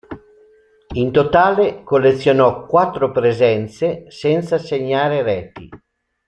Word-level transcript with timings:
In 0.95 1.11
totale 1.11 1.83
collezionò 1.83 2.65
quattro 2.65 3.11
presenze 3.11 4.05
senza 4.09 4.57
segnare 4.57 5.21
reti. 5.21 5.69